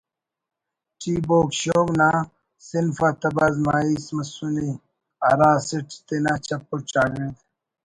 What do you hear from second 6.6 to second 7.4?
و چاگڑد